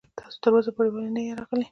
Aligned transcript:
تاسو 0.19 0.37
تر 0.43 0.51
اوسه 0.55 0.71
پورې 0.75 0.89
ولې 0.91 1.09
نه 1.15 1.21
يې 1.27 1.33
راغلی. 1.39 1.65